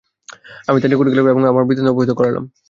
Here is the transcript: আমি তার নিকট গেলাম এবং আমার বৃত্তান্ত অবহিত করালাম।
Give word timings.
আমি 0.67 0.77
তার 0.81 0.89
নিকট 0.91 1.07
গেলাম 1.11 1.27
এবং 1.27 1.41
আমার 1.45 1.63
বৃত্তান্ত 1.67 1.91
অবহিত 1.93 2.11
করালাম। 2.19 2.43